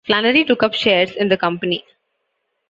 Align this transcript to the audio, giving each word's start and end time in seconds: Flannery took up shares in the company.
Flannery 0.03 0.43
took 0.45 0.63
up 0.63 0.73
shares 0.73 1.11
in 1.11 1.29
the 1.29 1.37
company. 1.37 1.85